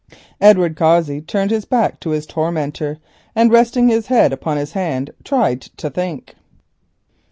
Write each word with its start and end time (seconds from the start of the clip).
Edward 0.41 0.75
Cossey 0.75 1.21
turned 1.21 1.51
his 1.51 1.65
back 1.65 1.99
to 1.99 2.09
his 2.09 2.25
tormentor 2.25 2.97
and 3.35 3.51
resting 3.51 3.87
his 3.87 4.07
head 4.07 4.33
upon 4.33 4.57
his 4.57 4.71
hand 4.71 5.11
tried 5.23 5.61
to 5.61 5.91
think. 5.91 6.33